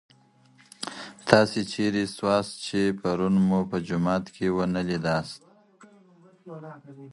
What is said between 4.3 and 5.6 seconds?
کي ونه لیداست؟